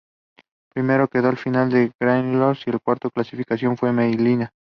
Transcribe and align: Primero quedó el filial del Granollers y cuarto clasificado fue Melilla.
Primero 0.73 1.07
quedó 1.07 1.29
el 1.29 1.37
filial 1.37 1.69
del 1.69 1.93
Granollers 2.01 2.65
y 2.67 2.71
cuarto 2.83 3.11
clasificado 3.11 3.75
fue 3.77 3.91
Melilla. 3.93 4.51